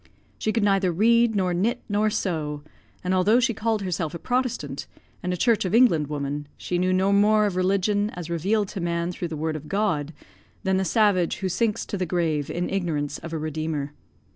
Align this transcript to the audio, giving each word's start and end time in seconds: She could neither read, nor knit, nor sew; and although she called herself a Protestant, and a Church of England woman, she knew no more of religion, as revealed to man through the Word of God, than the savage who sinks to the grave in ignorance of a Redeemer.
She 0.39 0.51
could 0.51 0.63
neither 0.63 0.91
read, 0.91 1.35
nor 1.35 1.53
knit, 1.53 1.83
nor 1.87 2.09
sew; 2.09 2.63
and 3.03 3.13
although 3.13 3.39
she 3.39 3.53
called 3.53 3.83
herself 3.83 4.15
a 4.15 4.17
Protestant, 4.17 4.87
and 5.21 5.31
a 5.31 5.37
Church 5.37 5.63
of 5.63 5.75
England 5.75 6.07
woman, 6.07 6.47
she 6.57 6.79
knew 6.79 6.91
no 6.91 7.11
more 7.13 7.45
of 7.45 7.55
religion, 7.55 8.09
as 8.15 8.27
revealed 8.27 8.67
to 8.69 8.81
man 8.81 9.11
through 9.11 9.27
the 9.27 9.37
Word 9.37 9.55
of 9.55 9.67
God, 9.69 10.11
than 10.63 10.77
the 10.77 10.85
savage 10.85 11.35
who 11.35 11.49
sinks 11.49 11.85
to 11.85 11.97
the 11.99 12.07
grave 12.07 12.49
in 12.49 12.67
ignorance 12.67 13.19
of 13.19 13.31
a 13.31 13.37
Redeemer. 13.37 13.93